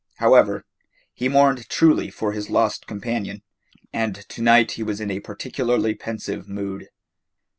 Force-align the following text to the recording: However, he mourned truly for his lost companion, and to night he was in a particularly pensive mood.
However, 0.15 0.65
he 1.13 1.29
mourned 1.29 1.69
truly 1.69 2.09
for 2.09 2.31
his 2.31 2.49
lost 2.49 2.87
companion, 2.87 3.43
and 3.93 4.15
to 4.29 4.41
night 4.41 4.71
he 4.71 4.81
was 4.81 4.99
in 4.99 5.11
a 5.11 5.19
particularly 5.19 5.93
pensive 5.93 6.49
mood. 6.49 6.87